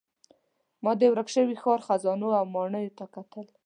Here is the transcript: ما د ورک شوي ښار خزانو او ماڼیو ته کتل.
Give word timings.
ما 0.83 0.91
د 0.99 1.01
ورک 1.11 1.27
شوي 1.35 1.55
ښار 1.61 1.79
خزانو 1.87 2.27
او 2.39 2.45
ماڼیو 2.55 2.95
ته 2.97 3.05
کتل. 3.15 3.45